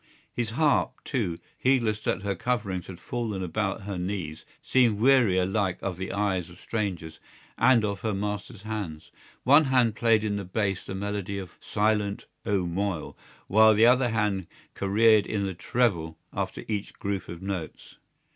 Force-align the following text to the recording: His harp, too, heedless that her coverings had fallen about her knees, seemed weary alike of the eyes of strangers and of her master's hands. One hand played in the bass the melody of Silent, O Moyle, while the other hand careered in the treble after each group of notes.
His 0.33 0.49
harp, 0.57 0.93
too, 1.03 1.37
heedless 1.59 1.99
that 2.05 2.23
her 2.23 2.33
coverings 2.33 2.87
had 2.87 2.99
fallen 2.99 3.43
about 3.43 3.81
her 3.83 3.99
knees, 3.99 4.45
seemed 4.63 4.97
weary 4.97 5.37
alike 5.37 5.77
of 5.83 5.97
the 5.97 6.11
eyes 6.11 6.49
of 6.49 6.59
strangers 6.59 7.19
and 7.55 7.85
of 7.85 7.99
her 8.01 8.15
master's 8.15 8.63
hands. 8.63 9.11
One 9.43 9.65
hand 9.65 9.95
played 9.95 10.23
in 10.23 10.37
the 10.37 10.43
bass 10.43 10.83
the 10.83 10.95
melody 10.95 11.37
of 11.37 11.51
Silent, 11.61 12.25
O 12.47 12.65
Moyle, 12.65 13.15
while 13.45 13.75
the 13.75 13.85
other 13.85 14.09
hand 14.09 14.47
careered 14.73 15.27
in 15.27 15.45
the 15.45 15.53
treble 15.53 16.17
after 16.33 16.63
each 16.67 16.93
group 16.95 17.29
of 17.29 17.43
notes. 17.43 17.97